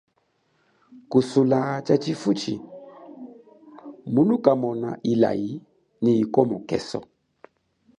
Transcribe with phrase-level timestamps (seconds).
[1.11, 2.53] Kusula tshatshi futshi
[4.13, 5.51] munu kamona ilayi
[6.03, 6.99] nyi ikomokeso.